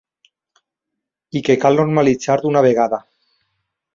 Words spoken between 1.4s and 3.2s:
que cal normalitzar d’una vegada.